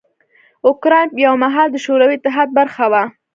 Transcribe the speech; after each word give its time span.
اوکراین 0.67 1.07
یو 1.25 1.33
مهال 1.43 1.67
د 1.71 1.77
شوروي 1.85 2.15
اتحاد 2.17 2.49
برخه 2.59 2.85
وه. 2.91 3.03